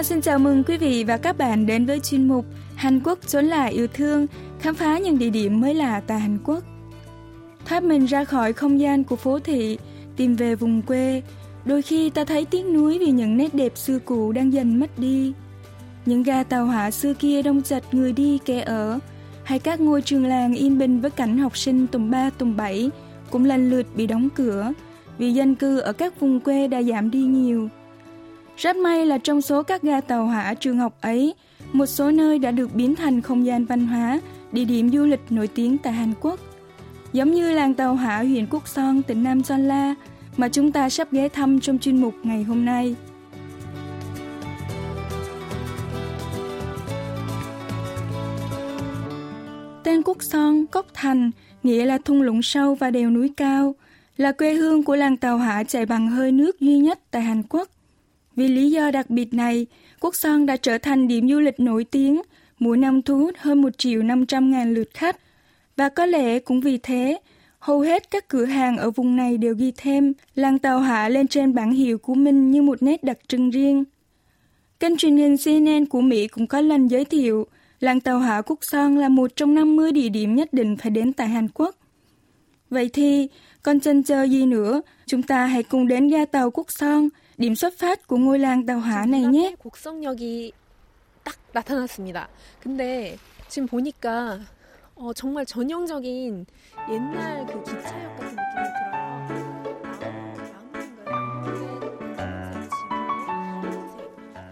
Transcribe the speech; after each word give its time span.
Nga 0.00 0.04
xin 0.04 0.20
chào 0.20 0.38
mừng 0.38 0.64
quý 0.64 0.76
vị 0.76 1.04
và 1.04 1.16
các 1.16 1.38
bạn 1.38 1.66
đến 1.66 1.86
với 1.86 2.00
chuyên 2.00 2.28
mục 2.28 2.46
Hàn 2.74 3.00
Quốc 3.04 3.18
trốn 3.26 3.44
lại 3.44 3.72
yêu 3.72 3.86
thương, 3.86 4.26
khám 4.60 4.74
phá 4.74 4.98
những 4.98 5.18
địa 5.18 5.30
điểm 5.30 5.60
mới 5.60 5.74
lạ 5.74 6.02
tại 6.06 6.20
Hàn 6.20 6.38
Quốc. 6.44 6.64
Thoát 7.66 7.82
mình 7.82 8.04
ra 8.04 8.24
khỏi 8.24 8.52
không 8.52 8.80
gian 8.80 9.04
của 9.04 9.16
phố 9.16 9.38
thị, 9.38 9.78
tìm 10.16 10.36
về 10.36 10.54
vùng 10.54 10.82
quê, 10.82 11.22
đôi 11.64 11.82
khi 11.82 12.10
ta 12.10 12.24
thấy 12.24 12.44
tiếc 12.44 12.66
nuối 12.66 12.98
vì 12.98 13.10
những 13.10 13.36
nét 13.36 13.54
đẹp 13.54 13.72
xưa 13.74 13.98
cũ 13.98 14.32
đang 14.32 14.52
dần 14.52 14.80
mất 14.80 14.98
đi. 14.98 15.32
Những 16.06 16.22
ga 16.22 16.42
tàu 16.42 16.66
hỏa 16.66 16.90
xưa 16.90 17.14
kia 17.14 17.42
đông 17.42 17.62
chật 17.62 17.84
người 17.92 18.12
đi 18.12 18.38
kẻ 18.44 18.60
ở, 18.60 18.98
hay 19.44 19.58
các 19.58 19.80
ngôi 19.80 20.02
trường 20.02 20.26
làng 20.26 20.54
yên 20.54 20.78
bình 20.78 21.00
với 21.00 21.10
cảnh 21.10 21.38
học 21.38 21.56
sinh 21.56 21.86
tùm 21.86 22.10
ba 22.10 22.30
tùm 22.30 22.56
bảy 22.56 22.90
cũng 23.30 23.44
lần 23.44 23.70
lượt 23.70 23.86
bị 23.94 24.06
đóng 24.06 24.28
cửa 24.34 24.72
vì 25.18 25.32
dân 25.32 25.54
cư 25.54 25.78
ở 25.78 25.92
các 25.92 26.20
vùng 26.20 26.40
quê 26.40 26.68
đã 26.68 26.82
giảm 26.82 27.10
đi 27.10 27.18
nhiều. 27.18 27.68
Rất 28.60 28.76
may 28.76 29.06
là 29.06 29.18
trong 29.18 29.40
số 29.40 29.62
các 29.62 29.82
ga 29.82 30.00
tàu 30.00 30.26
hỏa 30.26 30.54
trường 30.54 30.78
học 30.78 30.94
ấy, 31.00 31.34
một 31.72 31.86
số 31.86 32.10
nơi 32.10 32.38
đã 32.38 32.50
được 32.50 32.74
biến 32.74 32.94
thành 32.94 33.20
không 33.20 33.46
gian 33.46 33.64
văn 33.64 33.86
hóa, 33.86 34.20
địa 34.52 34.64
điểm 34.64 34.90
du 34.90 35.04
lịch 35.04 35.20
nổi 35.30 35.46
tiếng 35.46 35.78
tại 35.78 35.92
Hàn 35.92 36.12
Quốc. 36.20 36.40
Giống 37.12 37.32
như 37.32 37.52
làng 37.52 37.74
tàu 37.74 37.94
hỏa 37.94 38.18
huyện 38.18 38.46
Quốc 38.50 38.68
Son, 38.68 39.02
tỉnh 39.02 39.22
Nam 39.22 39.42
Son 39.42 39.68
La 39.68 39.94
mà 40.36 40.48
chúng 40.48 40.72
ta 40.72 40.88
sắp 40.88 41.12
ghé 41.12 41.28
thăm 41.28 41.60
trong 41.60 41.78
chuyên 41.78 42.00
mục 42.00 42.14
ngày 42.22 42.42
hôm 42.42 42.64
nay. 42.64 42.94
Tên 49.84 50.02
Quốc 50.02 50.22
Son, 50.22 50.66
Cốc 50.66 50.86
Thành, 50.94 51.30
nghĩa 51.62 51.84
là 51.84 51.98
thung 51.98 52.22
lũng 52.22 52.42
sâu 52.42 52.74
và 52.74 52.90
đèo 52.90 53.10
núi 53.10 53.32
cao, 53.36 53.74
là 54.16 54.32
quê 54.32 54.54
hương 54.54 54.84
của 54.84 54.96
làng 54.96 55.16
tàu 55.16 55.38
hỏa 55.38 55.64
chạy 55.64 55.86
bằng 55.86 56.08
hơi 56.08 56.32
nước 56.32 56.60
duy 56.60 56.78
nhất 56.78 56.98
tại 57.10 57.22
Hàn 57.22 57.42
Quốc. 57.42 57.68
Vì 58.40 58.48
lý 58.48 58.70
do 58.70 58.90
đặc 58.90 59.10
biệt 59.10 59.34
này, 59.34 59.66
Quốc 60.00 60.14
Son 60.14 60.46
đã 60.46 60.56
trở 60.56 60.78
thành 60.78 61.08
điểm 61.08 61.28
du 61.28 61.40
lịch 61.40 61.60
nổi 61.60 61.84
tiếng, 61.84 62.22
mỗi 62.58 62.76
năm 62.76 63.02
thu 63.02 63.18
hút 63.18 63.34
hơn 63.38 63.62
1 63.62 63.78
triệu 63.78 64.02
500 64.02 64.50
ngàn 64.50 64.74
lượt 64.74 64.88
khách. 64.94 65.16
Và 65.76 65.88
có 65.88 66.06
lẽ 66.06 66.38
cũng 66.38 66.60
vì 66.60 66.78
thế, 66.78 67.20
hầu 67.58 67.80
hết 67.80 68.10
các 68.10 68.28
cửa 68.28 68.44
hàng 68.44 68.78
ở 68.78 68.90
vùng 68.90 69.16
này 69.16 69.38
đều 69.38 69.54
ghi 69.54 69.72
thêm 69.76 70.12
làng 70.34 70.58
tàu 70.58 70.80
hỏa 70.80 71.08
lên 71.08 71.28
trên 71.28 71.54
bảng 71.54 71.72
hiệu 71.72 71.98
của 71.98 72.14
mình 72.14 72.50
như 72.50 72.62
một 72.62 72.82
nét 72.82 73.04
đặc 73.04 73.18
trưng 73.28 73.50
riêng. 73.50 73.84
Kênh 74.80 74.96
truyền 74.96 75.16
hình 75.16 75.36
CNN 75.44 75.86
của 75.86 76.00
Mỹ 76.00 76.28
cũng 76.28 76.46
có 76.46 76.60
lần 76.60 76.88
giới 76.88 77.04
thiệu 77.04 77.46
làng 77.80 78.00
tàu 78.00 78.18
hỏa 78.18 78.42
Quốc 78.42 78.58
Son 78.62 78.96
là 78.96 79.08
một 79.08 79.30
trong 79.36 79.54
50 79.54 79.92
địa 79.92 80.08
điểm 80.08 80.34
nhất 80.34 80.52
định 80.52 80.76
phải 80.76 80.90
đến 80.90 81.12
tại 81.12 81.28
Hàn 81.28 81.48
Quốc. 81.48 81.76
Vậy 82.70 82.90
thì, 82.92 83.28
còn 83.62 83.80
chân 83.80 84.02
chờ 84.02 84.22
gì 84.22 84.46
nữa, 84.46 84.82
chúng 85.06 85.22
ta 85.22 85.46
hãy 85.46 85.62
cùng 85.62 85.88
đến 85.88 86.08
ga 86.08 86.24
tàu 86.24 86.50
Quốc 86.50 86.66
Son, 86.70 87.08
điểm 87.39 87.55
xuất 87.55 87.73
phát 87.77 88.07
của 88.07 88.17
ngôi 88.17 88.39
làng 88.39 88.65
tàu 88.65 88.79
hỏa 88.79 89.05
này 89.05 89.21
nhé. 89.21 89.55
곡성역이 89.63 90.51
딱 91.23 91.37
나타났습니다. 91.53 92.27
근데 92.63 93.17
지금 93.49 93.67
보니까 93.67 94.39
어, 94.95 95.13
정말 95.13 95.45
전형적인 95.45 96.45
옛날 96.89 97.45
그 97.45 97.63
기차역 97.63 98.15
같은 98.15 98.35
느낌이 98.35 98.63
들어요. 98.73 99.05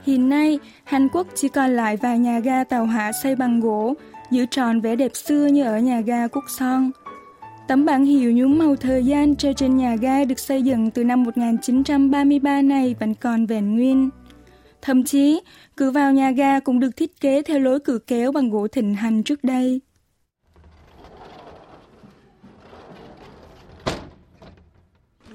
Hiện 0.05 0.29
nay, 0.29 0.59
Hàn 0.83 1.09
Quốc 1.09 1.27
chỉ 1.35 1.47
còn 1.49 1.75
lại 1.75 1.97
vài 1.97 2.19
nhà 2.19 2.39
ga 2.39 2.63
tàu 2.63 2.85
hỏa 2.85 3.11
xây 3.11 3.35
bằng 3.35 3.59
gỗ, 3.59 3.93
giữ 4.31 4.45
tròn 4.51 4.81
vẻ 4.81 4.95
đẹp 4.95 5.11
xưa 5.15 5.45
như 5.45 5.63
ở 5.63 5.79
nhà 5.79 6.01
ga 6.01 6.27
Quốc 6.27 6.43
Son. 6.47 6.91
Tấm 7.67 7.85
bảng 7.85 8.05
hiệu 8.05 8.31
nhuốm 8.31 8.57
màu 8.57 8.75
thời 8.75 9.05
gian 9.05 9.35
treo 9.35 9.53
trên 9.53 9.77
nhà 9.77 9.95
ga 9.95 10.25
được 10.25 10.39
xây 10.39 10.61
dựng 10.61 10.91
từ 10.91 11.03
năm 11.03 11.23
1933 11.23 12.61
này 12.61 12.95
vẫn 12.99 13.13
còn 13.15 13.45
vẹn 13.45 13.75
nguyên. 13.75 14.09
Thậm 14.81 15.03
chí, 15.03 15.41
cửa 15.75 15.91
vào 15.91 16.13
nhà 16.13 16.31
ga 16.31 16.59
cũng 16.59 16.79
được 16.79 16.97
thiết 16.97 17.19
kế 17.21 17.41
theo 17.41 17.59
lối 17.59 17.79
cửa 17.79 17.99
kéo 18.07 18.31
bằng 18.31 18.49
gỗ 18.49 18.67
thịnh 18.67 18.93
hành 18.95 19.23
trước 19.23 19.43
đây. 19.43 19.81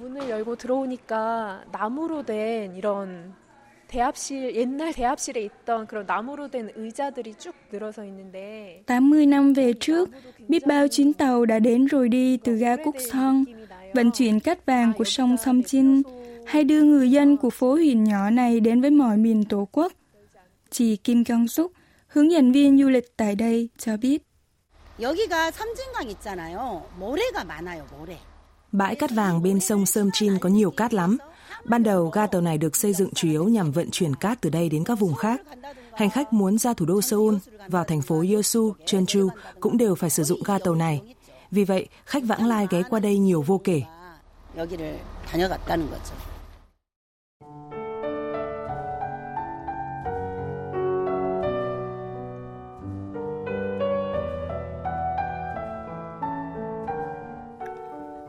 문을 0.08 0.30
열고 0.30 0.56
들어오니까 0.56 1.64
나무로 1.70 2.22
된 2.22 2.74
이런 2.76 3.34
대합실 3.92 4.54
옛날 4.54 4.92
대합실에 4.92 5.40
있던 5.40 5.86
그런 5.86 6.04
나무로 6.06 6.48
된 6.48 6.70
의자들이 6.74 7.34
쭉 7.38 7.54
늘어서 7.72 8.04
있는데 8.04 8.82
80 8.86 9.26
năm 9.26 9.52
về 9.54 9.72
trước, 9.80 10.10
biết 10.48 10.66
bao 10.66 10.88
chuyến 10.88 11.12
tàu 11.12 11.44
đã 11.46 11.58
đến 11.58 11.86
rồi 11.86 12.08
đi 12.08 12.36
từ 12.36 12.56
ga 12.56 12.76
Cúc 12.76 12.96
Son, 13.12 13.44
vận 13.94 14.10
chuyển 14.10 14.40
cát 14.40 14.66
vàng 14.66 14.92
của 14.98 15.04
sông 15.04 15.36
Sông 15.36 15.62
Chin, 15.62 16.02
hay 16.46 16.64
đưa 16.64 16.82
người 16.82 17.10
dân 17.10 17.36
của 17.36 17.50
phố 17.50 17.74
huyện 17.74 18.04
nhỏ 18.04 18.30
này 18.30 18.60
đến 18.60 18.80
với 18.80 18.90
mọi 18.90 19.16
miền 19.16 19.44
Tổ 19.44 19.68
quốc. 19.72 19.92
Chị 20.70 20.96
Kim 20.96 21.24
Kyung 21.24 21.48
Suk, 21.48 21.72
hướng 22.08 22.32
dẫn 22.32 22.52
viên 22.52 22.78
du 22.78 22.88
lịch 22.88 23.16
tại 23.16 23.34
đây, 23.34 23.68
cho 23.78 23.96
biết. 23.96 24.22
여기가 25.00 25.52
섬진강 25.52 26.10
있잖아요. 26.10 26.82
모래가 26.98 27.44
많아요, 27.44 27.86
모래. 27.96 28.18
Bãi 28.72 28.94
cát 28.94 29.10
vàng 29.10 29.42
bên 29.42 29.60
sông 29.60 29.86
Sơm 29.86 30.10
Chin 30.12 30.38
có 30.38 30.48
nhiều 30.48 30.70
cát 30.70 30.94
lắm. 30.94 31.18
Ban 31.64 31.82
đầu 31.82 32.10
ga 32.10 32.26
tàu 32.26 32.40
này 32.40 32.58
được 32.58 32.76
xây 32.76 32.92
dựng 32.92 33.10
chủ 33.14 33.28
yếu 33.28 33.44
nhằm 33.44 33.72
vận 33.72 33.90
chuyển 33.90 34.14
cát 34.14 34.40
từ 34.40 34.50
đây 34.50 34.68
đến 34.68 34.84
các 34.84 34.98
vùng 34.98 35.14
khác. 35.14 35.40
Hành 35.94 36.10
khách 36.10 36.32
muốn 36.32 36.58
ra 36.58 36.74
thủ 36.74 36.86
đô 36.86 37.02
Seoul, 37.02 37.34
vào 37.68 37.84
thành 37.84 38.02
phố 38.02 38.24
Yeosu, 38.28 38.72
Jeonju 38.86 39.28
cũng 39.60 39.76
đều 39.76 39.94
phải 39.94 40.10
sử 40.10 40.24
dụng 40.24 40.42
ga 40.44 40.58
tàu 40.58 40.74
này. 40.74 41.14
Vì 41.50 41.64
vậy, 41.64 41.88
khách 42.04 42.22
vãng 42.24 42.46
lai 42.46 42.66
ghé 42.70 42.82
qua 42.90 43.00
đây 43.00 43.18
nhiều 43.18 43.42
vô 43.42 43.60
kể. 43.64 43.82
여기를 44.56 44.98
다녀갔다는 45.26 45.90
거죠. 45.90 46.31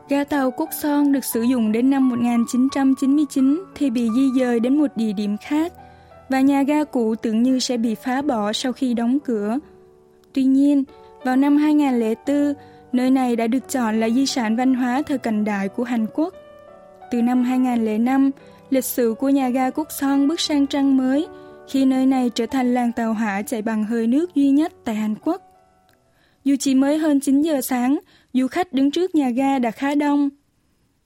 Ga 0.09 0.23
tàu 0.23 0.51
Cúc 0.51 0.69
Son 0.81 1.11
được 1.11 1.25
sử 1.25 1.41
dụng 1.41 1.71
đến 1.71 1.89
năm 1.89 2.09
1999 2.09 3.63
thì 3.75 3.89
bị 3.89 4.09
di 4.15 4.39
dời 4.39 4.59
đến 4.59 4.77
một 4.77 4.87
địa 4.95 5.13
điểm 5.13 5.37
khác 5.37 5.73
và 6.29 6.41
nhà 6.41 6.63
ga 6.63 6.83
cũ 6.83 7.15
tưởng 7.15 7.43
như 7.43 7.59
sẽ 7.59 7.77
bị 7.77 7.95
phá 7.95 8.21
bỏ 8.21 8.53
sau 8.53 8.73
khi 8.73 8.93
đóng 8.93 9.19
cửa. 9.19 9.59
Tuy 10.33 10.43
nhiên, 10.43 10.83
vào 11.23 11.35
năm 11.35 11.57
2004, 11.57 12.53
nơi 12.91 13.11
này 13.11 13.35
đã 13.35 13.47
được 13.47 13.69
chọn 13.69 13.99
là 13.99 14.09
di 14.09 14.25
sản 14.25 14.55
văn 14.55 14.73
hóa 14.73 15.01
thời 15.07 15.17
cận 15.17 15.45
đại 15.45 15.69
của 15.69 15.83
Hàn 15.83 16.05
Quốc. 16.13 16.33
Từ 17.11 17.21
năm 17.21 17.43
2005, 17.43 18.31
lịch 18.69 18.85
sử 18.85 19.15
của 19.19 19.29
nhà 19.29 19.49
ga 19.49 19.69
Cúc 19.69 19.87
Son 19.99 20.27
bước 20.27 20.39
sang 20.39 20.67
trang 20.67 20.97
mới 20.97 21.27
khi 21.67 21.85
nơi 21.85 22.05
này 22.05 22.29
trở 22.35 22.45
thành 22.45 22.73
làng 22.73 22.91
tàu 22.91 23.13
hỏa 23.13 23.41
chạy 23.41 23.61
bằng 23.61 23.83
hơi 23.83 24.07
nước 24.07 24.35
duy 24.35 24.49
nhất 24.49 24.73
tại 24.83 24.95
Hàn 24.95 25.15
Quốc. 25.23 25.41
Dù 26.43 26.55
chỉ 26.59 26.75
mới 26.75 26.97
hơn 26.97 27.19
9 27.19 27.41
giờ 27.41 27.61
sáng, 27.61 27.99
du 28.34 28.48
khách 28.48 28.72
đứng 28.72 28.90
trước 28.90 29.14
nhà 29.14 29.30
ga 29.30 29.58
đã 29.58 29.70
khá 29.70 29.94
đông. 29.94 30.28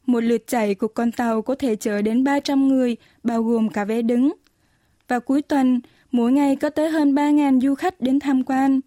Một 0.07 0.21
lượt 0.21 0.47
chạy 0.47 0.75
của 0.75 0.89
con 0.89 1.13
tàu 1.13 1.43
có 1.43 1.55
thể 1.55 1.77
chở 1.77 2.03
đến 2.03 2.25
300 2.25 2.69
người, 2.69 2.97
bao 3.23 3.43
gồm 3.43 3.69
cả 3.69 3.85
vé 3.85 4.03
đứng. 4.03 4.33
Và 5.09 5.19
cuối 5.19 5.43
tuần, 5.43 5.81
mỗi 6.11 6.33
ngày 6.33 6.57
có 6.57 6.71
tới 6.71 6.91
hơn 6.91 7.15
3.000 7.15 7.61
du 7.61 7.75
khách 7.75 8.01
đến 8.01 8.21
tham 8.21 8.43
quan. 8.45 8.81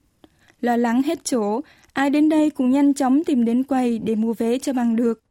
Lo 0.61 0.77
lắng 0.77 1.01
hết 1.01 1.23
chỗ, 1.23 1.61
ai 1.93 2.09
đến 2.09 2.29
đây 2.29 2.49
cũng 2.49 2.69
nhanh 2.69 2.93
chóng 2.93 3.23
tìm 3.23 3.45
đến 3.45 3.63
quầy 3.63 3.99
để 3.99 4.15
mua 4.15 4.33
vé 4.33 4.59
cho 4.59 4.73
bằng 4.73 4.95
được. 4.95 5.23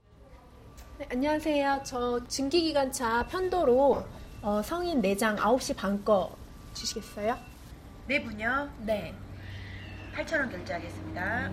네, 0.98 1.04
안녕하세요. 1.10 1.82
저 1.84 2.18
증기기관차 2.26 3.26
편도로 3.28 4.02
어, 4.42 4.62
성인 4.62 5.02
4장 5.02 5.36
9시 5.36 5.76
반 5.76 6.02
거 6.04 6.30
주시겠어요? 6.72 7.36
네 8.08 8.22
분요. 8.22 8.68
네. 8.86 9.12
8,000원 10.16 10.50
결제하겠습니다. 10.50 11.52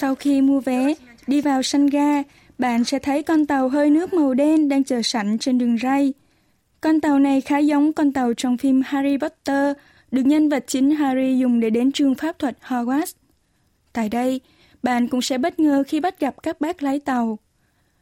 Sau 0.00 0.14
khi 0.14 0.40
mua 0.42 0.60
vé, 0.60 0.94
đi 1.26 1.40
vào 1.40 1.62
sân 1.62 1.86
ga, 1.86 2.22
bạn 2.58 2.84
sẽ 2.84 2.98
thấy 2.98 3.22
con 3.22 3.46
tàu 3.46 3.68
hơi 3.68 3.90
nước 3.90 4.14
màu 4.14 4.34
đen 4.34 4.68
đang 4.68 4.84
chờ 4.84 5.02
sẵn 5.02 5.38
trên 5.38 5.58
đường 5.58 5.76
ray. 5.82 6.12
Con 6.80 7.00
tàu 7.00 7.18
này 7.18 7.40
khá 7.40 7.58
giống 7.58 7.92
con 7.92 8.12
tàu 8.12 8.34
trong 8.34 8.56
phim 8.56 8.82
Harry 8.84 9.16
Potter, 9.18 9.76
được 10.10 10.22
nhân 10.26 10.48
vật 10.48 10.64
chính 10.66 10.90
Harry 10.90 11.38
dùng 11.38 11.60
để 11.60 11.70
đến 11.70 11.92
trường 11.92 12.14
pháp 12.14 12.38
thuật 12.38 12.58
Hogwarts. 12.62 13.12
Tại 13.92 14.08
đây, 14.08 14.40
bạn 14.82 15.08
cũng 15.08 15.22
sẽ 15.22 15.38
bất 15.38 15.58
ngờ 15.58 15.82
khi 15.86 16.00
bắt 16.00 16.20
gặp 16.20 16.42
các 16.42 16.60
bác 16.60 16.82
lái 16.82 16.98
tàu. 16.98 17.38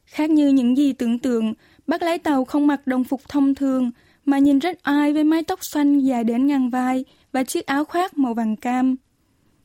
Khác 0.06 0.30
như 0.30 0.48
những 0.48 0.76
gì 0.76 0.92
tưởng 0.92 1.18
tượng, 1.18 1.54
bác 1.86 2.02
lái 2.02 2.18
tàu 2.18 2.44
không 2.44 2.66
mặc 2.66 2.86
đồng 2.86 3.04
phục 3.04 3.28
thông 3.28 3.54
thường, 3.54 3.90
mà 4.24 4.38
nhìn 4.38 4.58
rất 4.58 4.82
ai 4.82 5.12
với 5.12 5.24
mái 5.24 5.42
tóc 5.42 5.64
xoăn 5.64 6.00
dài 6.00 6.24
đến 6.24 6.46
ngang 6.46 6.70
vai 6.70 7.04
và 7.32 7.44
chiếc 7.44 7.66
áo 7.66 7.84
khoác 7.84 8.18
màu 8.18 8.34
vàng 8.34 8.56
cam 8.56 8.96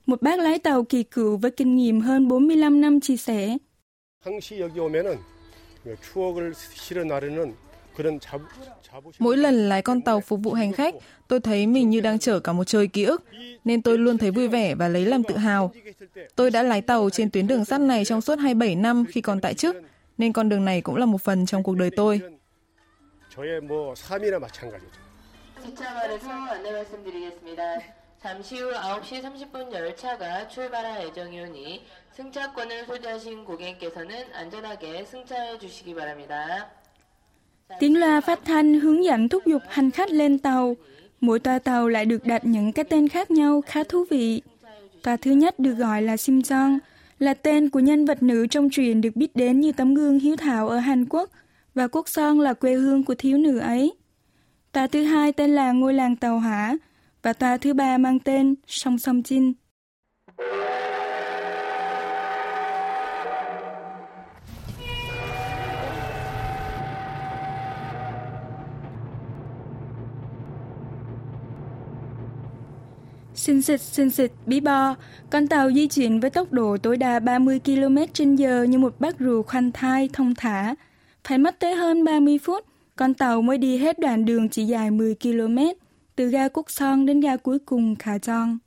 một 0.06 0.21
bác 0.21 0.39
lái 0.39 0.59
tàu 0.59 0.83
kỳ 0.83 1.03
cựu 1.03 1.38
với 1.38 1.51
kinh 1.51 1.75
nghiệm 1.75 2.01
hơn 2.01 2.27
45 2.27 2.81
năm 2.81 3.00
chia 3.00 3.18
sẻ. 3.18 3.57
Mỗi 9.19 9.38
lần 9.38 9.69
lái 9.69 9.81
con 9.81 10.01
tàu 10.01 10.21
phục 10.21 10.39
vụ 10.44 10.53
hành 10.53 10.74
khách, 10.74 10.95
tôi 11.27 11.39
thấy 11.39 11.68
mình 11.68 11.89
như 11.89 12.01
đang 12.01 12.19
chở 12.19 12.39
cả 12.39 12.53
một 12.53 12.63
trời 12.63 12.88
ký 12.88 13.03
ức, 13.03 13.24
nên 13.65 13.81
tôi 13.81 13.98
luôn 13.98 14.18
thấy 14.18 14.31
vui 14.31 14.48
vẻ 14.48 14.75
và 14.75 14.88
lấy 14.88 15.06
làm 15.06 15.24
tự 15.24 15.38
hào. 15.38 15.71
Tôi 16.36 16.51
đã 16.51 16.63
lái 16.63 16.81
tàu 16.81 17.09
trên 17.09 17.30
tuyến 17.30 17.48
đường 17.48 17.65
sắt 17.65 17.81
này 17.81 18.06
trong 18.06 18.21
suốt 18.21 18.39
27 18.39 18.75
năm 18.75 19.06
khi 19.09 19.21
còn 19.21 19.42
tại 19.42 19.53
chức, 19.53 19.75
nên 20.18 20.33
con 20.33 20.50
đường 20.50 20.65
này 20.65 20.81
cũng 20.81 20.95
là 20.95 21.06
một 21.06 21.21
phần 21.21 21.45
trong 21.45 21.63
cuộc 21.63 21.75
đời 21.75 21.89
tôi. 21.95 22.21
저의 28.23 28.35
뭐 28.35 28.43
삶이나 28.43 28.56
마찬가지죠. 28.56 28.56
기차말에서 28.56 28.56
안내 28.56 28.56
말씀드리겠습니다. 28.56 28.56
잠시 28.56 28.61
후 28.61 28.73
9시 28.73 29.23
30분 29.23 29.73
열차가 29.73 30.49
출발할 30.49 31.05
예정이오니 31.05 31.85
승차권을 32.12 32.87
소지하신 32.87 33.44
고객께서는 33.44 34.35
안전하게 34.35 35.05
승차해 35.05 35.59
주시기 35.59 35.94
바랍니다. 35.94 36.71
Tiếng 37.79 37.97
loa 37.97 38.21
phát 38.21 38.44
thanh 38.44 38.81
hướng 38.81 39.05
dẫn 39.05 39.29
thúc 39.29 39.47
giục 39.47 39.62
hành 39.69 39.91
khách 39.91 40.11
lên 40.11 40.38
tàu. 40.38 40.77
Mỗi 41.21 41.41
toa 41.41 41.59
tàu 41.59 41.88
lại 41.88 42.05
được 42.05 42.25
đặt 42.25 42.44
những 42.44 42.73
cái 42.73 42.85
tên 42.85 43.09
khác 43.09 43.31
nhau 43.31 43.62
khá 43.67 43.85
thú 43.85 44.05
vị. 44.11 44.43
Toa 45.03 45.17
thứ 45.17 45.31
nhất 45.31 45.59
được 45.59 45.75
gọi 45.75 46.03
là 46.03 46.15
Simjong, 46.15 46.79
là 47.19 47.35
tên 47.35 47.71
của 47.71 47.81
nhân 47.81 48.05
vật 48.05 48.23
nữ 48.23 48.47
trong 48.47 48.71
truyện 48.71 49.00
được 49.00 49.17
biết 49.17 49.37
đến 49.37 49.61
như 49.61 49.73
tấm 49.73 49.94
gương 49.94 50.19
hiếu 50.19 50.37
thảo 50.37 50.69
ở 50.69 50.79
Hàn 50.79 51.05
Quốc, 51.09 51.31
và 51.75 51.88
Quốc 51.88 52.09
Son 52.09 52.41
là 52.41 52.53
quê 52.55 52.75
hương 52.75 53.05
của 53.05 53.15
thiếu 53.15 53.38
nữ 53.38 53.59
ấy. 53.59 53.94
Toa 54.73 54.87
thứ 54.87 55.03
hai 55.03 55.33
tên 55.33 55.55
là 55.55 55.73
Ngôi 55.73 55.94
làng 55.94 56.17
Tàu 56.17 56.38
Hỏa, 56.38 56.77
và 57.22 57.34
toa 57.34 57.58
thứ 57.58 57.74
ba 57.74 57.98
mang 57.98 58.20
tên 58.20 58.56
Song 58.68 59.00
Song 59.00 59.22
Jin. 59.22 59.54
Xin 73.36 73.62
xịt, 73.62 73.82
xin 73.82 74.10
xịt, 74.10 74.32
bí 74.46 74.60
bo, 74.60 74.96
con 75.30 75.48
tàu 75.48 75.72
di 75.72 75.88
chuyển 75.88 76.20
với 76.20 76.30
tốc 76.30 76.52
độ 76.52 76.78
tối 76.78 76.98
đa 76.98 77.20
30 77.20 77.60
km 77.66 77.98
trên 78.14 78.36
giờ 78.36 78.64
như 78.64 78.78
một 78.78 78.96
bác 79.00 79.20
rù 79.20 79.44
khoanh 79.44 79.72
thai, 79.72 80.10
thông 80.14 80.36
thả. 80.36 80.76
Phải 81.24 81.38
mất 81.38 81.60
tới 81.60 81.76
hơn 81.76 82.04
30 82.04 82.40
phút, 82.44 82.66
con 82.96 83.14
tàu 83.14 83.42
mới 83.42 83.58
đi 83.58 83.78
hết 83.78 84.00
đoạn 84.00 84.26
đường 84.26 84.50
chỉ 84.50 84.66
dài 84.66 84.92
10 84.92 85.16
km, 85.16 85.58
từ 86.22 86.30
ga 86.30 86.48
Cúc 86.48 86.72
Son 86.72 87.06
đến 87.06 87.20
ga 87.20 87.38
cuối 87.38 87.60
cùng 87.60 87.96
Khà 87.96 88.20
Giong. 88.20 88.58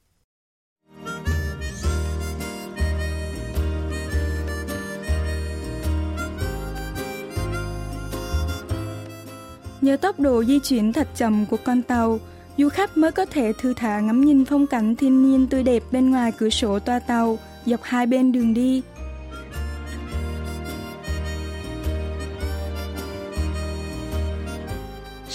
Nhờ 9.80 9.96
tốc 9.96 10.20
độ 10.20 10.44
di 10.44 10.58
chuyển 10.60 10.92
thật 10.92 11.08
chậm 11.14 11.46
của 11.50 11.56
con 11.64 11.82
tàu, 11.82 12.20
du 12.58 12.68
khách 12.68 12.96
mới 12.96 13.12
có 13.12 13.24
thể 13.24 13.52
thư 13.60 13.74
thả 13.74 14.00
ngắm 14.00 14.20
nhìn 14.24 14.44
phong 14.44 14.66
cảnh 14.66 14.96
thiên 14.96 15.22
nhiên 15.22 15.46
tươi 15.46 15.62
đẹp 15.62 15.82
bên 15.92 16.10
ngoài 16.10 16.32
cửa 16.38 16.50
sổ 16.50 16.78
toa 16.78 16.98
tàu, 16.98 17.38
dọc 17.66 17.82
hai 17.82 18.06
bên 18.06 18.32
đường 18.32 18.54
đi. 18.54 18.82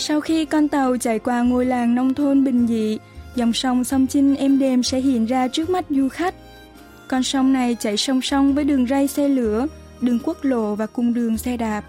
Sau 0.09 0.21
khi 0.21 0.45
con 0.45 0.69
tàu 0.69 0.97
chạy 0.97 1.19
qua 1.19 1.43
ngôi 1.43 1.67
làng 1.67 1.95
nông 1.95 2.15
thôn 2.15 2.45
bình 2.45 2.67
dị, 2.67 2.99
dòng 3.35 3.53
sông 3.53 3.85
sông 3.85 4.07
Chinh 4.07 4.37
êm 4.37 4.59
đềm 4.59 4.83
sẽ 4.83 5.01
hiện 5.01 5.27
ra 5.27 5.49
trước 5.49 5.71
mắt 5.71 5.85
du 5.91 6.09
khách. 6.09 6.35
Con 7.09 7.23
sông 7.23 7.53
này 7.53 7.77
chạy 7.81 7.97
song 7.97 8.21
song 8.23 8.55
với 8.55 8.65
đường 8.65 8.87
ray 8.87 9.09
xe 9.09 9.29
lửa, 9.29 9.67
đường 10.01 10.19
quốc 10.25 10.37
lộ 10.43 10.75
và 10.75 10.87
cung 10.87 11.15
đường 11.15 11.39
xe 11.39 11.57
đạp. 11.57 11.83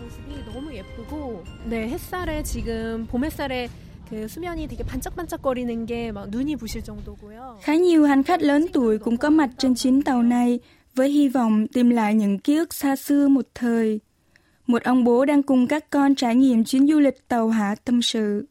모습이 0.00 0.30
너무 0.54 0.66
예쁘고 0.74 1.42
네 1.70 1.88
햇살에 1.92 2.42
지금 2.42 3.06
봄 3.10 3.24
햇살에 3.24 3.68
그 4.10 4.26
수면이 4.28 4.66
되게 4.68 4.82
반짝반짝거리는 4.84 5.86
게 5.86 6.12
막 6.12 6.30
눈이 6.30 6.56
부실 6.56 6.82
정도고요. 6.82 7.58
Khá 7.62 7.74
nhiều 7.76 8.04
hành 8.04 8.22
khách 8.22 8.42
lớn 8.42 8.66
tuổi 8.72 8.98
cũng 8.98 9.16
có 9.16 9.30
mặt 9.30 9.50
trên 9.58 9.74
chuyến 9.74 10.02
tàu 10.02 10.22
này 10.22 10.58
với 10.94 11.08
hy 11.10 11.28
vọng 11.28 11.66
tìm 11.72 11.90
lại 11.90 12.14
những 12.14 12.38
ký 12.38 12.56
ức 12.56 12.74
xa 12.74 12.96
xưa 12.96 13.28
một 13.28 13.46
thời. 13.54 14.00
một 14.67 14.83
ông 14.83 15.03
bố 15.03 15.25
đang 15.25 15.43
cùng 15.43 15.67
các 15.67 15.89
con 15.89 16.15
trải 16.15 16.35
nghiệm 16.35 16.63
chuyến 16.63 16.87
du 16.87 16.99
lịch 16.99 17.27
tàu 17.27 17.47
hỏa 17.47 17.75
tâm 17.85 18.01
sự. 18.01 18.45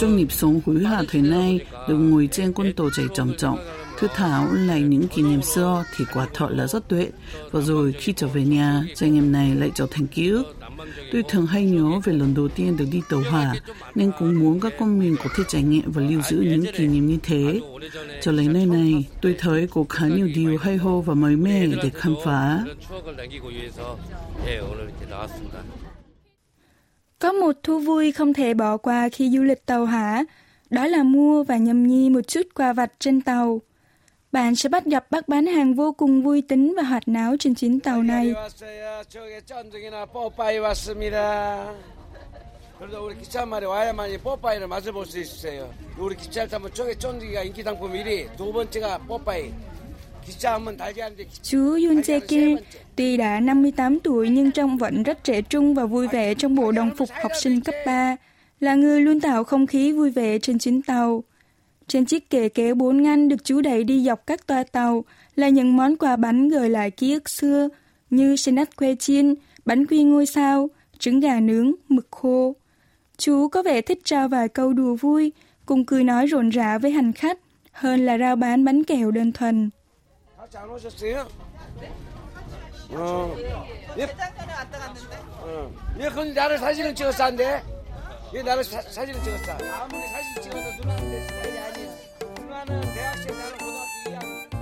Trong 0.00 0.16
nhịp 0.16 0.32
sống 0.32 0.60
hối 0.66 0.84
hả 0.84 1.02
thời 1.08 1.22
nay, 1.22 1.60
được 1.88 1.96
ngồi 1.96 2.28
trên 2.32 2.52
con 2.52 2.72
tàu 2.76 2.90
chảy 2.96 3.06
trọng 3.14 3.32
trọng, 3.38 3.58
thư 3.98 4.08
thảo 4.14 4.48
lại 4.52 4.82
những 4.82 5.08
kỷ 5.08 5.22
niệm 5.22 5.42
xưa 5.42 5.84
thì 5.96 6.04
quả 6.14 6.26
thật 6.34 6.48
là 6.50 6.66
rất 6.66 6.88
tuyệt. 6.88 7.14
Và 7.50 7.60
rồi 7.60 7.92
khi 7.92 8.12
trở 8.12 8.26
về 8.26 8.44
nhà, 8.44 8.84
trải 8.94 9.10
em 9.14 9.32
này 9.32 9.54
lại 9.54 9.70
trở 9.74 9.86
thành 9.90 10.06
ký 10.06 10.28
ức 10.28 10.59
Tôi 11.12 11.22
thường 11.28 11.46
hay 11.46 11.64
nhớ 11.64 12.00
về 12.04 12.12
lần 12.12 12.34
đầu 12.34 12.48
tiên 12.48 12.76
được 12.76 12.84
đi 12.92 13.00
tàu 13.10 13.20
hỏa, 13.30 13.54
nên 13.94 14.12
cũng 14.18 14.40
muốn 14.40 14.60
các 14.60 14.72
con 14.78 14.98
mình 14.98 15.16
có 15.24 15.30
thể 15.36 15.44
trải 15.48 15.62
nghiệm 15.62 15.92
và 15.92 16.02
lưu 16.02 16.22
giữ 16.22 16.36
những 16.36 16.64
kỷ 16.76 16.86
niệm 16.86 17.06
như 17.06 17.18
thế. 17.22 17.60
Trở 18.20 18.32
lại 18.32 18.48
nơi 18.48 18.66
này, 18.66 19.04
tôi 19.22 19.36
thấy 19.38 19.68
có 19.70 19.84
khá 19.88 20.06
nhiều 20.06 20.28
điều 20.34 20.58
hay 20.58 20.76
ho 20.76 21.00
và 21.00 21.14
mới 21.14 21.36
mẻ 21.36 21.66
để 21.66 21.90
khám 21.94 22.14
phá. 22.24 22.64
Có 27.18 27.32
một 27.32 27.52
thú 27.62 27.78
vui 27.78 28.12
không 28.12 28.34
thể 28.34 28.54
bỏ 28.54 28.76
qua 28.76 29.08
khi 29.08 29.30
du 29.30 29.42
lịch 29.42 29.66
tàu 29.66 29.86
hỏa, 29.86 30.24
đó 30.70 30.86
là 30.86 31.02
mua 31.02 31.44
và 31.44 31.56
nhâm 31.56 31.86
nhi 31.86 32.10
một 32.10 32.28
chút 32.28 32.42
quà 32.54 32.72
vặt 32.72 32.92
trên 32.98 33.20
tàu. 33.20 33.60
Bạn 34.32 34.56
sẽ 34.56 34.68
bắt 34.68 34.84
gặp 34.84 35.10
bác 35.10 35.28
bán 35.28 35.46
hàng 35.46 35.74
vô 35.74 35.92
cùng 35.92 36.22
vui 36.22 36.42
tính 36.42 36.74
và 36.76 36.82
hoạt 36.82 37.08
náo 37.08 37.36
trên 37.38 37.54
chuyến 37.54 37.80
tàu 37.80 38.02
này. 38.02 38.34
Chú 51.42 51.58
Yun 51.58 52.00
Jae-ki 52.00 52.56
tuy 52.96 53.16
đã 53.16 53.40
58 53.40 54.00
tuổi 54.00 54.28
nhưng 54.28 54.52
trông 54.52 54.76
vẫn 54.76 55.02
rất 55.02 55.24
trẻ 55.24 55.42
trung 55.42 55.74
và 55.74 55.84
vui 55.84 56.08
vẻ 56.08 56.34
trong 56.34 56.54
bộ 56.54 56.72
đồng 56.72 56.90
phục 56.96 57.08
học 57.22 57.32
sinh 57.40 57.60
cấp 57.60 57.74
3, 57.86 58.16
là 58.60 58.74
người 58.74 59.00
luôn 59.00 59.20
tạo 59.20 59.44
không 59.44 59.66
khí 59.66 59.92
vui 59.92 60.10
vẻ 60.10 60.38
trên 60.38 60.58
chuyến 60.58 60.82
tàu. 60.82 61.24
Trên 61.90 62.04
chiếc 62.04 62.30
kệ 62.30 62.48
kéo 62.48 62.74
bốn 62.74 63.02
ngăn 63.02 63.28
được 63.28 63.44
chú 63.44 63.60
đẩy 63.60 63.84
đi 63.84 64.04
dọc 64.04 64.26
các 64.26 64.46
toa 64.46 64.64
tàu 64.64 65.04
là 65.36 65.48
những 65.48 65.76
món 65.76 65.96
quà 65.96 66.16
bánh 66.16 66.48
gợi 66.48 66.70
lại 66.70 66.90
ký 66.90 67.12
ức 67.12 67.28
xưa 67.28 67.68
như 68.10 68.36
snap 68.36 68.68
que 68.76 68.94
chiên, 68.94 69.34
bánh 69.64 69.86
quy 69.86 70.02
ngôi 70.02 70.26
sao, 70.26 70.68
trứng 70.98 71.20
gà 71.20 71.40
nướng, 71.40 71.72
mực 71.88 72.06
khô. 72.10 72.54
Chú 73.16 73.48
có 73.48 73.62
vẻ 73.62 73.80
thích 73.80 73.98
trao 74.04 74.28
vài 74.28 74.48
câu 74.48 74.72
đùa 74.72 74.94
vui, 74.94 75.32
cùng 75.66 75.84
cười 75.84 76.04
nói 76.04 76.26
rộn 76.26 76.48
rã 76.48 76.78
với 76.78 76.90
hành 76.90 77.12
khách, 77.12 77.38
hơn 77.72 78.06
là 78.06 78.18
rao 78.18 78.36
bán 78.36 78.64
bánh 78.64 78.84
kẹo 78.84 79.10
đơn 79.10 79.32
thuần. 79.32 79.70
같이 92.59 92.59
안 92.59 92.69
오셨어요? 92.69 93.45
어. 93.61 93.85
예. 94.09 94.11
어. 94.11 94.11
예, 94.11 94.11
그건 94.11 94.11
나를 94.11 94.11
사진을 94.11 94.11
찍었어, 94.11 94.11
안 94.11 94.11
돼? 94.11 94.11
얘 94.11 94.11
나를 94.11 94.11
사, 94.11 94.11
사진을 94.11 94.11
찍었어. 94.11 94.11
아무리 94.11 94.11
사진 94.11 94.11
찍어도 94.11 94.11
누나는 94.11 94.11
내 94.11 94.11
스타일이 94.11 94.11
아니야. 94.11 94.11
누나는 94.11 94.11
대학생, 94.11 94.11
나는 94.11 94.11
고등학교 94.11 94.11
2학년. 94.11 94.55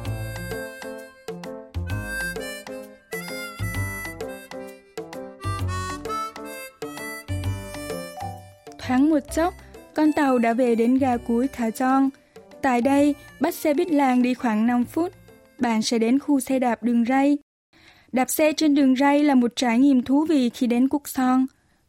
Thoáng 8.77 9.09
một 9.09 9.19
chốc, 9.31 9.53
con 9.93 10.11
tàu 10.13 10.37
đã 10.37 10.53
về 10.53 10.75
đến 10.75 10.97
ga 10.97 11.17
cuối 11.17 11.47
Khả 11.47 11.71
Giong. 11.71 12.09
Tại 12.61 12.81
đây, 12.81 13.15
bắt 13.39 13.53
xe 13.53 13.73
buýt 13.73 13.91
làng 13.91 14.21
đi 14.21 14.33
khoảng 14.33 14.67
5 14.67 14.85
phút. 14.85 15.13
Bạn 15.59 15.81
sẽ 15.81 15.97
đến 15.99 16.19
khu 16.19 16.39
xe 16.39 16.59
đạp 16.59 16.83
đường 16.83 17.05
ray. 17.05 17.37
Đạp 18.11 18.29
xe 18.29 18.53
trên 18.53 18.75
đường 18.75 18.95
ray 18.95 19.23
là 19.23 19.35
một 19.35 19.55
trải 19.55 19.79
nghiệm 19.79 20.03
thú 20.03 20.25
vị 20.25 20.49
khi 20.49 20.67
đến 20.67 20.87
Cúc 20.87 21.01
Son. 21.05 21.45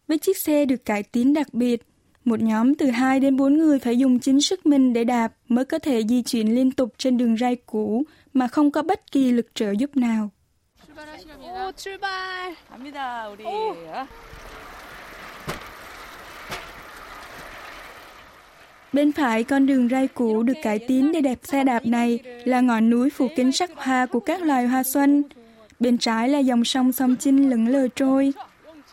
Với 0.08 0.18
chiếc 0.18 0.38
xe 0.38 0.64
được 0.64 0.84
cải 0.84 1.02
tiến 1.02 1.34
đặc 1.34 1.54
biệt, 1.54 1.82
một 2.25 2.40
nhóm 2.40 2.75
từ 2.75 2.90
2 2.90 3.20
đến 3.20 3.37
4 3.37 3.58
người 3.58 3.78
phải 3.78 3.99
dùng 3.99 4.18
chính 4.18 4.40
sức 4.40 4.66
mình 4.66 4.92
để 4.92 5.04
đạp 5.04 5.32
mới 5.49 5.64
có 5.64 5.78
thể 5.78 6.02
di 6.08 6.23
chuyển 6.23 6.54
liên 6.54 6.70
tục 6.70 6.94
trên 6.99 7.18
đường 7.18 7.37
ray 7.37 7.56
cũ 7.56 8.02
mà 8.32 8.49
không 8.49 8.70
có 8.70 8.82
bất 8.82 9.12
kỳ 9.12 9.32
lực 9.32 9.46
trợ 9.54 9.70
giúp 9.70 9.96
nào. 9.96 10.30
오 11.64 11.73
출발. 11.73 12.54
갑니다 12.70 13.28
우리. 13.28 13.44
Bên 18.92 19.12
phải 19.12 19.44
con 19.44 19.66
đường 19.66 19.88
ray 19.88 20.08
cũ 20.08 20.42
được 20.42 20.54
cải 20.62 20.78
tiến 20.78 21.12
để 21.12 21.20
đẹp 21.20 21.38
xe 21.42 21.64
đạp 21.64 21.87
này 21.87 22.18
là 22.44 22.61
ngọn 22.61 22.90
núi 22.90 23.11
phủ 23.11 23.28
kín 23.37 23.52
sắc 23.52 23.70
hoa 23.76 24.06
của 24.06 24.20
các 24.20 24.42
loài 24.42 24.66
hoa 24.66 24.82
xuân. 24.82 25.23
Bên 25.80 25.99
trái 25.99 26.28
là 26.28 26.38
dòng 26.38 26.64
sông 26.64 26.92
sông 26.92 27.16
Chinh 27.16 27.50
lững 27.50 27.68
lờ 27.68 27.88
trôi. 27.88 28.32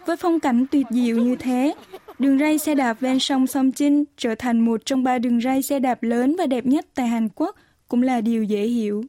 Với 0.05 0.17
phong 0.17 0.39
cảnh 0.39 0.65
tuyệt 0.71 0.85
diệu 0.89 1.17
như 1.17 1.35
thế, 1.35 1.73
đường 2.19 2.39
ray 2.39 2.57
xe 2.57 2.75
đạp 2.75 2.93
ven 2.99 3.19
sông 3.19 3.47
sông 3.47 3.71
Chinh 3.71 4.03
trở 4.17 4.35
thành 4.35 4.59
một 4.59 4.81
trong 4.85 5.03
ba 5.03 5.19
đường 5.19 5.41
ray 5.41 5.61
xe 5.61 5.79
đạp 5.79 6.03
lớn 6.03 6.35
và 6.37 6.47
đẹp 6.47 6.65
nhất 6.65 6.85
tại 6.95 7.07
Hàn 7.07 7.29
Quốc 7.35 7.55
cũng 7.87 8.03
là 8.03 8.21
điều 8.21 8.43
dễ 8.43 8.61
hiểu. 8.63 9.03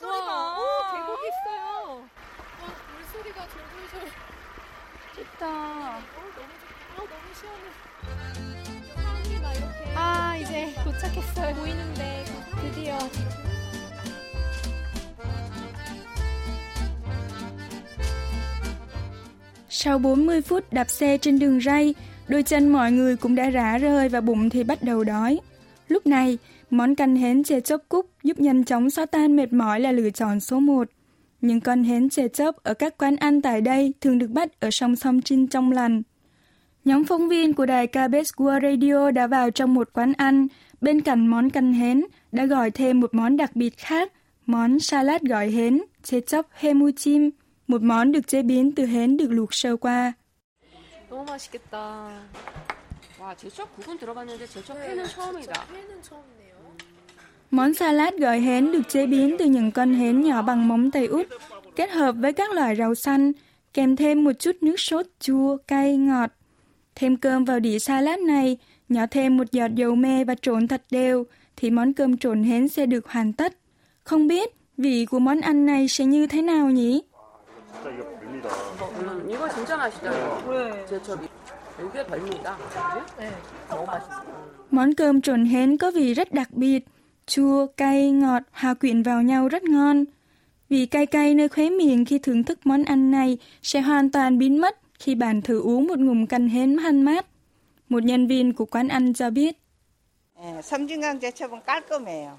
와, 0.00 0.58
오 0.58 0.62
계곡 0.92 1.10
있어요. 1.28 1.60
와 2.60 2.64
물소리가 2.94 3.38
졸졸졸. 3.52 4.08
좋다. 5.16 5.42
어 5.46 7.00
너무 7.10 7.26
시원해. 7.38 7.66
사람들이 8.94 9.40
막 9.42 9.52
이렇게. 9.56 9.94
아 9.96 10.36
이제 10.36 10.74
도착했어요. 10.84 11.54
보이는데 11.56 12.24
드디어. 12.62 12.98
Sau 19.83 19.99
40 19.99 20.41
phút 20.41 20.73
đạp 20.73 20.89
xe 20.89 21.17
trên 21.17 21.39
đường 21.39 21.61
ray, 21.61 21.95
đôi 22.27 22.43
chân 22.43 22.69
mọi 22.69 22.91
người 22.91 23.15
cũng 23.15 23.35
đã 23.35 23.49
rã 23.49 23.77
rơi 23.77 24.09
và 24.09 24.21
bụng 24.21 24.49
thì 24.49 24.63
bắt 24.63 24.83
đầu 24.83 25.03
đói. 25.03 25.39
Lúc 25.87 26.07
này, 26.07 26.37
món 26.69 26.95
canh 26.95 27.15
hến 27.15 27.43
chè 27.43 27.59
chốc 27.59 27.81
cúc 27.89 28.09
giúp 28.23 28.39
nhanh 28.39 28.63
chóng 28.63 28.89
xóa 28.89 29.05
tan 29.05 29.35
mệt 29.35 29.53
mỏi 29.53 29.79
là 29.79 29.91
lựa 29.91 30.09
chọn 30.09 30.39
số 30.39 30.59
1. 30.59 30.87
Những 31.41 31.61
con 31.61 31.83
hến 31.83 32.09
chè 32.09 32.27
chốc 32.27 32.63
ở 32.63 32.73
các 32.73 32.97
quán 32.97 33.15
ăn 33.15 33.41
tại 33.41 33.61
đây 33.61 33.93
thường 34.01 34.17
được 34.17 34.29
bắt 34.29 34.59
ở 34.59 34.71
sông 34.71 34.95
Sông 34.95 35.21
Trinh 35.21 35.47
trong 35.47 35.71
lành. 35.71 36.01
Nhóm 36.85 37.03
phóng 37.03 37.29
viên 37.29 37.53
của 37.53 37.65
đài 37.65 37.87
KBS 37.87 38.33
World 38.37 38.61
Radio 38.61 39.11
đã 39.11 39.27
vào 39.27 39.51
trong 39.51 39.73
một 39.73 39.89
quán 39.93 40.13
ăn, 40.17 40.47
bên 40.81 41.01
cạnh 41.01 41.27
món 41.27 41.49
canh 41.49 41.73
hến, 41.73 42.03
đã 42.31 42.45
gọi 42.45 42.71
thêm 42.71 42.99
một 42.99 43.13
món 43.13 43.37
đặc 43.37 43.55
biệt 43.55 43.77
khác, 43.77 44.11
món 44.45 44.79
salad 44.79 45.21
gỏi 45.21 45.49
hến, 45.49 45.81
chè 46.03 46.19
chốc 46.19 46.47
hemuchim, 46.53 47.29
một 47.67 47.81
món 47.81 48.11
được 48.11 48.27
chế 48.27 48.41
biến 48.41 48.71
từ 48.75 48.85
hến 48.85 49.17
được 49.17 49.31
luộc 49.31 49.53
sơ 49.53 49.77
qua. 49.77 50.13
Món 57.51 57.73
salad 57.73 58.13
gỏi 58.19 58.39
hến 58.39 58.71
được 58.71 58.81
chế 58.89 59.05
biến 59.05 59.35
từ 59.39 59.45
những 59.45 59.71
con 59.71 59.93
hến 59.93 60.21
nhỏ 60.21 60.41
bằng 60.41 60.67
móng 60.67 60.91
tay 60.91 61.05
út, 61.05 61.27
kết 61.75 61.91
hợp 61.91 62.15
với 62.19 62.33
các 62.33 62.51
loại 62.51 62.75
rau 62.75 62.95
xanh, 62.95 63.31
kèm 63.73 63.95
thêm 63.95 64.23
một 64.23 64.31
chút 64.39 64.55
nước 64.61 64.79
sốt 64.79 65.05
chua, 65.19 65.57
cay, 65.67 65.97
ngọt. 65.97 66.29
Thêm 66.95 67.17
cơm 67.17 67.45
vào 67.45 67.59
đĩa 67.59 67.79
salad 67.79 68.19
này, 68.19 68.57
nhỏ 68.89 69.05
thêm 69.11 69.37
một 69.37 69.51
giọt 69.51 69.71
dầu 69.75 69.95
me 69.95 70.23
và 70.23 70.35
trộn 70.35 70.67
thật 70.67 70.83
đều, 70.91 71.23
thì 71.55 71.69
món 71.69 71.93
cơm 71.93 72.17
trộn 72.17 72.43
hến 72.43 72.67
sẽ 72.67 72.85
được 72.85 73.07
hoàn 73.07 73.33
tất. 73.33 73.57
Không 74.03 74.27
biết 74.27 74.53
vị 74.77 75.05
của 75.05 75.19
món 75.19 75.41
ăn 75.41 75.65
này 75.65 75.87
sẽ 75.87 76.05
như 76.05 76.27
thế 76.27 76.41
nào 76.41 76.69
nhỉ? 76.69 77.01
음, 79.00 79.30
이거 79.30 79.48
진짜 79.48 79.76
맛있다. 79.76 80.10
네. 80.10 80.86
제첩이. 80.86 81.28
이게 81.80 82.06
별미다. 82.06 82.58
네. 83.18 83.30
너무 83.68 83.86
맛있어. 83.86 84.22
Món 84.70 84.94
cơm 84.94 85.20
trộn 85.20 85.44
hến 85.44 85.76
có 85.76 85.90
vị 85.90 86.14
rất 86.14 86.32
đặc 86.32 86.48
biệt, 86.52 86.84
chua, 87.26 87.66
cay, 87.76 88.10
ngọt 88.10 88.42
hòa 88.52 88.74
quyện 88.74 89.02
vào 89.02 89.22
nhau 89.22 89.48
rất 89.48 89.62
ngon. 89.64 90.04
Vị 90.68 90.86
cay 90.86 91.06
cay 91.06 91.34
nơi 91.34 91.48
khóe 91.48 91.70
miệng 91.70 92.04
khi 92.04 92.18
thưởng 92.18 92.44
thức 92.44 92.58
món 92.64 92.84
ăn 92.84 93.10
này 93.10 93.38
sẽ 93.62 93.80
hoàn 93.80 94.10
toàn 94.10 94.38
biến 94.38 94.60
mất 94.60 94.78
khi 94.98 95.14
bạn 95.14 95.42
thử 95.42 95.60
uống 95.60 95.86
một 95.86 95.98
ngụm 95.98 96.26
canh 96.26 96.48
hến 96.48 96.78
hăn 96.78 97.02
mát. 97.02 97.26
Một 97.88 98.04
nhân 98.04 98.26
viên 98.26 98.52
của 98.52 98.64
quán 98.64 98.88
ăn 98.88 99.14
cho 99.14 99.30
biết. 99.30 99.56
예, 100.40 100.62
섬진강 100.62 101.18
제첩은 101.18 101.62
깔끔해요. 101.66 102.38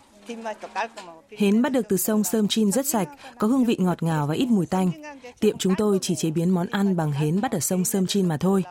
Hến 1.38 1.62
bắt 1.62 1.73
được 1.73 1.88
từ 1.88 1.97
sông 1.97 2.25
Sơm 2.25 2.49
Chin 2.49 2.73
rất 2.73 2.87
sạch, 2.87 3.09
có 3.38 3.47
hương 3.47 3.64
vị 3.64 3.76
ngọt 3.78 4.02
ngào 4.02 4.26
và 4.26 4.35
ít 4.35 4.47
mùi 4.47 4.66
tanh. 4.66 4.90
Tiệm 5.40 5.59
chúng 5.59 5.75
tôi 5.78 5.99
chỉ 6.02 6.14
chế 6.14 6.31
biến 6.31 6.50
món 6.50 6.66
ăn 6.71 6.97
bằng 6.97 7.12
hến 7.12 7.40
bắt 7.40 7.52
ở 7.52 7.61
sông 7.61 7.85
Sơm 7.85 8.07
Chin 8.07 8.28
mà 8.28 8.37
thôi. 8.37 8.64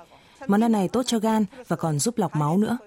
Món 0.47 0.63
ăn 0.63 0.71
này 0.71 0.87
tốt 0.87 1.03
cho 1.05 1.19
gan 1.19 1.45
và 1.67 1.75
còn 1.75 1.99
giúp 1.99 2.17
lọc 2.17 2.35
máu 2.35 2.57
nữa. 2.57 2.77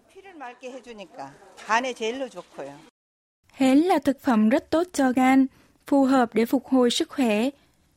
Hến 3.53 3.79
là 3.79 3.99
thực 3.99 4.21
phẩm 4.21 4.49
rất 4.49 4.71
tốt 4.71 4.87
cho 4.93 5.13
gan, 5.13 5.47
phù 5.87 6.05
hợp 6.05 6.35
để 6.35 6.47
phục 6.47 6.67
hồi 6.67 6.91
sức 6.91 7.11
khỏe. 7.11 7.51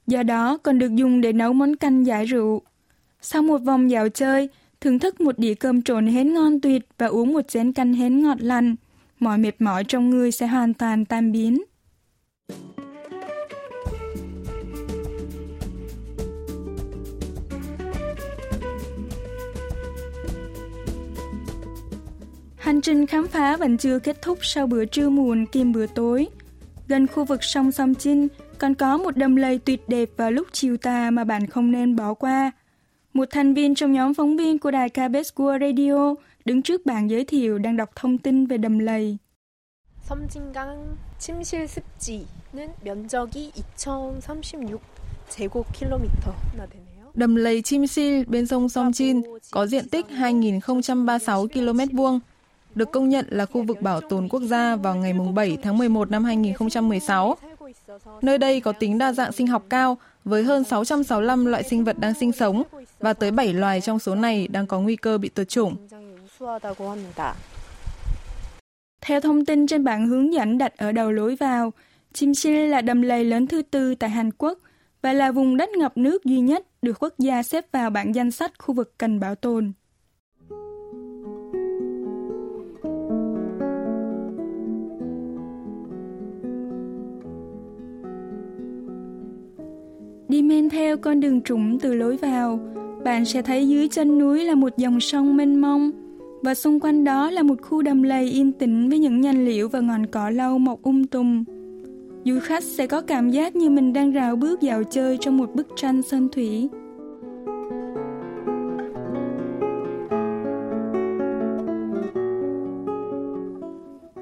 Do 0.08 0.24
đó 0.24 0.58
còn 0.64 0.80
được 0.80 0.96
dùng 0.96 1.22
để 1.22 1.34
nấu 1.34 1.54
món 1.54 1.76
canh 1.76 2.06
giải 2.06 2.26
rượu. 2.26 2.62
Sau 3.22 3.42
một 3.42 3.58
vòng 3.58 3.92
dạo 3.92 4.10
chơi, 4.10 4.50
thưởng 4.82 5.00
thức 5.00 5.22
một 5.22 5.40
đĩa 5.40 5.54
cơm 5.54 5.82
trộn 5.82 6.08
hến 6.08 6.34
ngon 6.34 6.62
tuyệt 6.62 6.88
và 6.98 7.08
uống 7.08 7.34
một 7.34 7.48
chén 7.48 7.74
canh 7.74 7.94
hến 7.94 8.24
ngọt 8.24 8.38
lành– 8.42 8.76
mọi 9.20 9.38
mệt 9.38 9.62
mỏi 9.62 9.84
trong 9.84 10.10
người 10.10 10.32
sẽ 10.32 10.48
hoàn 10.48 10.74
toàn 10.74 11.06
tan 11.06 11.32
biến. 11.32 11.64
Hành 22.58 22.82
trình 22.82 23.06
khám 23.06 23.28
phá 23.28 23.58
vẫn 23.58 23.78
chưa 23.78 24.00
kết 24.00 24.22
thúc 24.22 24.38
sau 24.42 24.68
bữa 24.68 24.86
trưa 24.86 25.10
muộn 25.10 25.46
kim 25.46 25.72
bữa 25.72 25.88
tối. 25.88 26.28
Gần 26.88 27.08
khu 27.08 27.26
vực 27.26 27.44
sông 27.44 27.72
Sông 27.72 27.96
Chinh 27.96 28.28
còn 28.58 28.76
có 28.76 28.98
một 28.98 29.18
đầm 29.18 29.36
lầy 29.36 29.58
tuyệt 29.58 29.90
đẹp 29.90 30.10
vào 30.18 30.32
lúc 30.32 30.48
chiều 30.52 30.78
tà 30.78 31.12
mà 31.12 31.24
bạn 31.24 31.48
không 31.48 31.72
nên 31.72 31.96
bỏ 31.96 32.14
qua. 32.14 32.52
Một 33.14 33.26
thành 33.32 33.54
viên 33.54 33.76
trong 33.76 33.94
nhóm 33.94 34.14
phóng 34.14 34.38
viên 34.38 34.60
của 34.60 34.72
đài 34.72 34.90
KBS 34.90 35.34
World 35.36 35.60
Radio 35.60 36.16
đứng 36.49 36.63
trước 36.63 36.87
bàn 36.87 37.11
giới 37.11 37.25
thiệu 37.25 37.59
đang 37.59 37.77
đọc 37.77 37.91
thông 37.97 38.19
tin 38.19 38.47
về 38.47 38.59
đầm 38.59 38.79
lầy. 38.79 39.19
섬진강 40.09 40.97
침실 41.19 41.67
습지는 41.67 42.69
면적이 42.85 43.53
2036 43.67 44.79
제곱킬로미터나 45.31 46.67
되네요. 46.67 47.11
Đầm 47.15 47.37
lầy 47.37 47.63
Chim 47.63 47.87
Sil 47.93 48.25
bên 48.27 48.47
sông 48.47 48.69
Song 48.69 48.93
Chin 48.93 49.23
có 49.51 49.67
diện 49.67 49.89
tích 49.89 50.07
2.036 50.11 51.49
km 51.49 51.97
vuông, 51.97 52.21
được 52.75 52.93
công 52.93 53.09
nhận 53.09 53.27
là 53.29 53.47
khu 53.47 53.63
vực 53.63 53.81
bảo 53.81 54.01
tồn 54.01 54.29
quốc 54.29 54.43
gia 54.43 54.77
vào 54.77 54.97
ngày 54.97 55.13
7 55.35 55.59
tháng 55.63 55.79
11 55.79 56.11
năm 56.11 56.25
2016. 56.25 57.37
Nơi 58.23 58.39
đây 58.39 58.61
có 58.61 58.73
tính 58.73 58.99
đa 58.99 59.13
dạng 59.13 59.33
sinh 59.33 59.47
học 59.47 59.65
cao 59.71 59.99
với 60.25 60.43
hơn 60.45 60.65
665 60.65 61.47
loại 61.47 61.63
sinh 61.63 61.85
vật 61.85 61.99
đang 61.99 62.15
sinh 62.15 62.33
sống 62.33 62.63
và 62.99 63.13
tới 63.13 63.31
7 63.31 63.53
loài 63.53 63.81
trong 63.81 63.99
số 63.99 64.15
này 64.15 64.49
đang 64.49 64.67
có 64.67 64.81
nguy 64.81 64.97
cơ 64.97 65.19
bị 65.19 65.29
tuyệt 65.29 65.49
chủng. 65.49 65.77
굉장히 66.39 66.39
우수하다고 66.39 66.91
합니다. 66.91 67.35
Theo 69.01 69.21
thông 69.21 69.45
tin 69.45 69.67
trên 69.67 69.85
bảng 69.85 70.07
hướng 70.07 70.33
dẫn 70.33 70.59
đặt 70.59 70.77
ở 70.77 70.93
đầu 70.93 71.13
lối 71.13 71.37
vào, 71.37 71.73
Chim 72.13 72.35
Sil 72.41 72.69
là 72.69 72.81
đầm 72.81 73.03
lầy 73.03 73.25
lớn 73.25 73.47
thứ 73.47 73.63
tư 73.63 73.95
tại 73.95 74.11
Hàn 74.11 74.31
Quốc 74.39 74.59
và 75.03 75.13
là 75.13 75.33
vùng 75.33 75.57
đất 75.57 75.71
ngập 75.71 75.97
nước 75.97 76.25
duy 76.25 76.41
nhất 76.41 76.67
được 76.83 77.03
quốc 77.03 77.15
gia 77.19 77.43
xếp 77.43 77.73
vào 77.73 77.91
bảng 77.91 78.15
danh 78.15 78.31
sách 78.31 78.53
khu 78.59 78.75
vực 78.75 78.95
cần 78.99 79.21
bảo 79.21 79.35
tồn. 79.35 79.73
Đi 90.29 90.43
men 90.43 90.71
theo 90.71 90.97
con 90.97 91.21
đường 91.21 91.43
trũng 91.43 91.79
từ 91.81 91.95
lối 91.95 92.17
vào, 92.17 92.59
bạn 93.05 93.25
sẽ 93.25 93.43
thấy 93.43 93.69
dưới 93.69 93.89
chân 93.89 94.19
núi 94.19 94.45
là 94.45 94.55
một 94.55 94.77
dòng 94.77 95.01
sông 95.01 95.37
mênh 95.37 95.61
mông 95.61 95.91
và 96.42 96.56
xung 96.56 96.80
quanh 96.80 97.04
đó 97.04 97.32
là 97.32 97.44
một 97.44 97.62
khu 97.62 97.82
đầm 97.82 98.04
lầy 98.04 98.30
yên 98.30 98.52
tĩnh 98.52 98.90
với 98.90 99.00
những 99.00 99.22
nhành 99.22 99.46
liễu 99.46 99.68
và 99.68 99.80
ngọn 99.80 100.06
cỏ 100.06 100.30
lau 100.30 100.60
mọc 100.60 100.82
um 100.82 101.04
tùm. 101.04 101.44
Du 102.26 102.40
khách 102.40 102.64
sẽ 102.64 102.88
có 102.88 103.02
cảm 103.02 103.30
giác 103.30 103.56
như 103.56 103.70
mình 103.70 103.94
đang 103.94 104.12
rào 104.12 104.36
bước 104.36 104.62
dạo 104.62 104.84
chơi 104.84 105.18
trong 105.18 105.38
một 105.38 105.56
bức 105.56 105.68
tranh 105.76 106.02
sơn 106.02 106.30
thủy. 106.32 106.70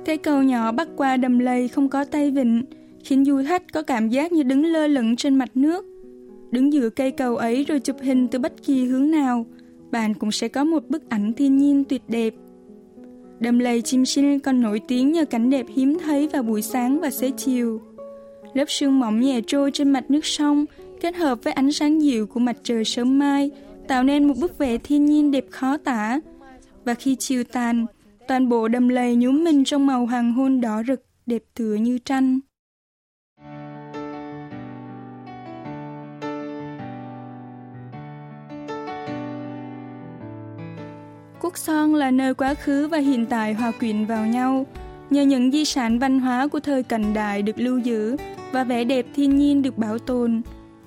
Cây 0.06 0.18
cầu 0.18 0.44
nhỏ 0.44 0.72
bắc 0.72 0.88
qua 0.96 1.18
đầm 1.18 1.40
lầy 1.40 1.68
không 1.68 1.90
có 1.90 2.06
tay 2.06 2.32
vịn, 2.32 2.64
khiến 3.04 3.26
du 3.26 3.42
khách 3.48 3.74
có 3.74 3.82
cảm 3.82 4.10
giác 4.10 4.32
như 4.32 4.44
đứng 4.44 4.66
lơ 4.66 4.88
lửng 4.88 5.16
trên 5.16 5.36
mặt 5.36 5.50
nước. 5.56 5.86
Đứng 6.52 6.74
giữa 6.74 6.90
cây 6.90 7.12
cầu 7.12 7.38
ấy 7.38 7.64
rồi 7.64 7.80
chụp 7.80 7.96
hình 8.02 8.28
từ 8.28 8.40
bất 8.40 8.64
kỳ 8.64 8.86
hướng 8.86 9.12
nào, 9.12 9.46
bạn 9.92 10.14
cũng 10.14 10.32
sẽ 10.32 10.48
có 10.48 10.64
một 10.64 10.84
bức 10.90 11.10
ảnh 11.10 11.34
thiên 11.34 11.58
nhiên 11.58 11.84
tuyệt 11.84 12.02
đẹp. 12.08 12.34
Đầm 13.40 13.60
lầy 13.60 13.82
chim 13.82 14.06
sinh 14.06 14.40
còn 14.40 14.62
nổi 14.62 14.82
tiếng 14.88 15.12
nhờ 15.12 15.26
cảnh 15.26 15.50
đẹp 15.50 15.66
hiếm 15.76 15.98
thấy 16.04 16.28
vào 16.28 16.44
buổi 16.44 16.62
sáng 16.62 17.00
và 17.00 17.10
xế 17.10 17.32
chiều. 17.38 17.82
Lớp 18.54 18.66
sương 18.68 19.00
mỏng 19.00 19.22
nhẹ 19.22 19.42
trôi 19.48 19.72
trên 19.72 19.90
mặt 19.90 20.12
nước 20.12 20.26
sông 20.26 20.66
kết 21.02 21.16
hợp 21.16 21.40
với 21.44 21.54
ánh 21.54 21.72
sáng 21.72 22.02
dịu 22.02 22.28
của 22.28 22.40
mặt 22.40 22.58
trời 22.64 22.86
sớm 22.86 23.20
mai 23.20 23.52
tạo 23.88 24.04
nên 24.04 24.28
một 24.28 24.34
bức 24.38 24.58
vẽ 24.58 24.78
thiên 24.78 25.06
nhiên 25.06 25.32
đẹp 25.32 25.46
khó 25.50 25.78
tả. 25.78 26.20
Và 26.86 26.94
khi 26.94 27.16
chiều 27.16 27.44
tàn, 27.44 27.86
toàn 28.28 28.50
bộ 28.50 28.68
đầm 28.68 28.90
lầy 28.90 29.16
nhúm 29.16 29.44
mình 29.44 29.64
trong 29.64 29.86
màu 29.86 30.06
hoàng 30.06 30.34
hôn 30.34 30.62
đỏ 30.62 30.84
rực 30.88 31.06
đẹp 31.26 31.44
tựa 31.54 31.74
như 31.74 31.98
tranh. 31.98 32.40
Son 41.58 41.96
là 41.96 42.12
nơi 42.12 42.34
quá 42.34 42.54
khứ 42.54 42.88
và 42.88 42.98
hiện 42.98 43.26
tại 43.26 43.54
hòa 43.54 43.72
quyện 43.80 44.06
vào 44.06 44.26
nhau, 44.26 44.66
nhờ 45.10 45.22
những 45.22 45.52
di 45.52 45.66
sản 45.66 46.00
văn 46.00 46.20
hóa 46.20 46.48
của 46.48 46.60
thời 46.60 46.84
cận 46.84 47.14
đại 47.14 47.42
được 47.42 47.60
lưu 47.60 47.78
giữ 47.78 48.18
và 48.52 48.64
vẻ 48.64 48.84
đẹp 48.84 49.06
thiên 49.16 49.38
nhiên 49.38 49.62
được 49.62 49.78
bảo 49.78 50.00
tồn. 50.00 50.42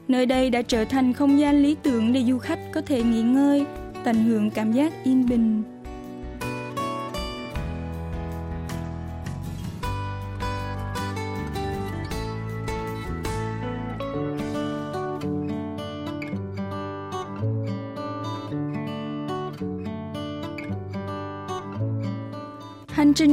Nơi 0.09 0.27
đây 0.27 0.51
đã 0.51 0.63
trở 0.63 0.85
thành 0.85 1.13
không 1.13 1.41
gian 1.41 1.63
lý 1.63 1.77
tưởng 1.83 2.13
để 2.13 2.25
du 2.29 2.39
khách 2.39 2.59
có 2.73 2.81
thể 2.81 3.03
nghỉ 3.03 3.23
ngơi, 3.23 3.65
tận 4.05 4.25
hưởng 4.25 4.51
cảm 4.51 4.73
giác 4.73 4.93
yên 5.05 5.29
bình. 5.29 5.63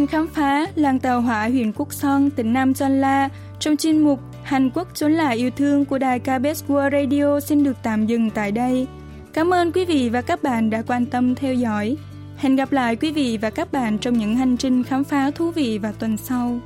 Khám 0.10 0.28
phá 0.28 0.68
làng 0.76 1.00
tàu 1.00 1.22
hỏa 1.22 1.48
huyện 1.48 1.72
Quốc 1.76 1.94
Son, 1.94 2.30
tỉnh 2.30 2.54
Nam 2.54 2.74
Chon 2.74 3.02
La 3.02 3.30
trong 3.60 3.78
chuyên 3.78 4.00
mục 4.00 4.20
Hàn 4.44 4.70
Quốc 4.70 4.88
trốn 4.94 5.12
lại 5.12 5.38
yêu 5.38 5.50
thương 5.52 5.86
của 5.86 5.98
đài 5.98 6.20
KBS 6.20 6.64
World 6.68 6.92
Radio 6.92 7.40
xin 7.40 7.64
được 7.64 7.78
tạm 7.84 8.06
dừng 8.06 8.30
tại 8.30 8.52
đây. 8.52 8.88
Cảm 9.34 9.54
ơn 9.54 9.72
quý 9.72 9.86
vị 9.86 10.10
và 10.10 10.22
các 10.22 10.44
bạn 10.44 10.70
đã 10.70 10.84
quan 10.88 11.06
tâm 11.06 11.36
theo 11.36 11.54
dõi. 11.54 11.98
Hẹn 12.38 12.56
gặp 12.56 12.72
lại 12.72 12.96
quý 12.96 13.12
vị 13.12 13.38
và 13.42 13.50
các 13.50 13.72
bạn 13.72 13.98
trong 13.98 14.18
những 14.18 14.36
hành 14.36 14.58
trình 14.58 14.84
khám 14.84 15.04
phá 15.04 15.32
thú 15.32 15.52
vị 15.52 15.78
vào 15.78 15.94
tuần 16.00 16.18
sau. 16.18 16.60